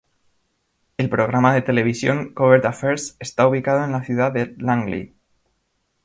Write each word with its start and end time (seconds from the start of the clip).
El 0.97 1.09
programa 1.11 1.53
de 1.53 1.61
televisión 1.61 2.33
"Covert 2.33 2.65
Affairs" 2.65 3.15
está 3.19 3.45
ubicado 3.47 3.85
en 3.85 3.91
la 3.91 4.03
ciudad 4.03 4.31
de 4.31 4.55
Langley. 4.57 5.13